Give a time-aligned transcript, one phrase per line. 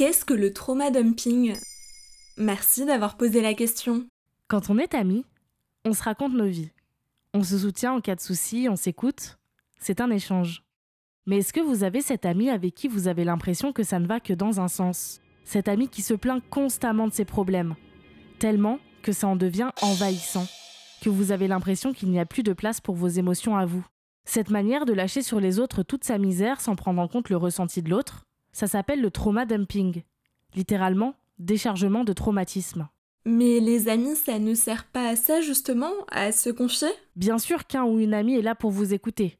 [0.00, 1.54] Qu'est-ce que le trauma dumping?
[2.38, 4.06] Merci d'avoir posé la question.
[4.48, 5.26] Quand on est amis,
[5.84, 6.70] on se raconte nos vies.
[7.34, 9.36] On se soutient en cas de souci, on s'écoute.
[9.78, 10.64] C'est un échange.
[11.26, 14.06] Mais est-ce que vous avez cet ami avec qui vous avez l'impression que ça ne
[14.06, 15.20] va que dans un sens?
[15.44, 17.74] Cet ami qui se plaint constamment de ses problèmes,
[18.38, 20.46] tellement que ça en devient envahissant,
[21.02, 23.86] que vous avez l'impression qu'il n'y a plus de place pour vos émotions à vous.
[24.24, 27.36] Cette manière de lâcher sur les autres toute sa misère sans prendre en compte le
[27.36, 30.02] ressenti de l'autre, ça s'appelle le trauma dumping.
[30.54, 32.88] Littéralement, déchargement de traumatisme.
[33.24, 36.88] Mais les amis, ça ne sert pas à ça justement, à se confier?
[37.16, 39.38] Bien sûr qu'un ou une amie est là pour vous écouter.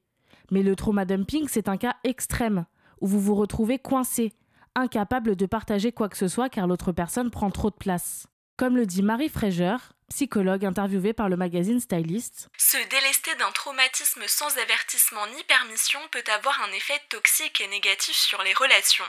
[0.50, 2.66] Mais le trauma dumping, c'est un cas extrême,
[3.00, 4.32] où vous vous retrouvez coincé,
[4.74, 8.26] incapable de partager quoi que ce soit car l'autre personne prend trop de place.
[8.56, 9.76] Comme le dit Marie Fraser,
[10.10, 12.48] psychologue interviewée par le magazine Stylist.
[12.58, 18.14] Se délester d'un traumatisme sans avertissement ni permission peut avoir un effet toxique et négatif
[18.14, 19.04] sur les relations.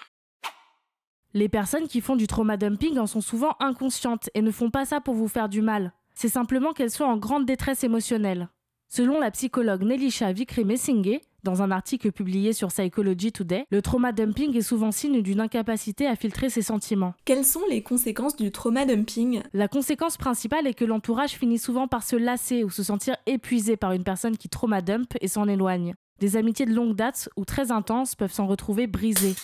[1.33, 4.85] Les personnes qui font du trauma dumping en sont souvent inconscientes et ne font pas
[4.85, 5.93] ça pour vous faire du mal.
[6.13, 8.49] C'est simplement qu'elles sont en grande détresse émotionnelle.
[8.87, 14.55] Selon la psychologue Nelisha Vikri-Messingé, dans un article publié sur Psychology Today, le trauma dumping
[14.55, 17.13] est souvent signe d'une incapacité à filtrer ses sentiments.
[17.25, 19.41] Quelles sont les conséquences du trauma dumping?
[19.53, 23.77] La conséquence principale est que l'entourage finit souvent par se lasser ou se sentir épuisé
[23.77, 25.95] par une personne qui trauma dump et s'en éloigne.
[26.19, 29.35] Des amitiés de longue date ou très intenses peuvent s'en retrouver brisées.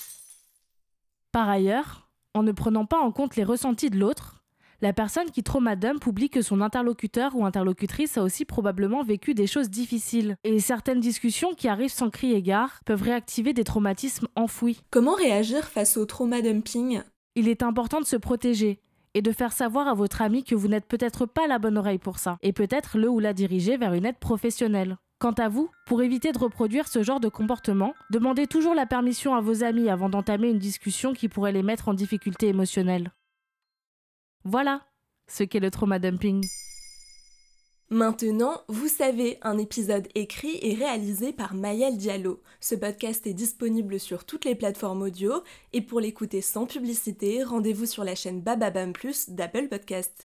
[1.32, 4.37] Par ailleurs, en ne prenant pas en compte les ressentis de l'autre,
[4.82, 9.48] la personne qui traumadump oublie que son interlocuteur ou interlocutrice a aussi probablement vécu des
[9.48, 10.36] choses difficiles.
[10.44, 14.82] Et certaines discussions qui arrivent sans cri égard peuvent réactiver des traumatismes enfouis.
[14.92, 17.02] Comment réagir face au trauma dumping?
[17.36, 18.80] Il est important de se protéger
[19.14, 21.98] et de faire savoir à votre ami que vous n'êtes peut-être pas la bonne oreille
[21.98, 24.98] pour ça, et peut-être le ou la diriger vers une aide professionnelle.
[25.20, 29.34] Quant à vous, pour éviter de reproduire ce genre de comportement, demandez toujours la permission
[29.34, 33.12] à vos amis avant d'entamer une discussion qui pourrait les mettre en difficulté émotionnelle.
[34.50, 34.82] Voilà
[35.28, 36.42] ce qu'est le trauma dumping.
[37.90, 42.42] Maintenant, vous savez, un épisode écrit et réalisé par Mayel Diallo.
[42.62, 47.86] Ce podcast est disponible sur toutes les plateformes audio et pour l'écouter sans publicité, rendez-vous
[47.86, 50.26] sur la chaîne Bababam Plus d'Apple Podcast.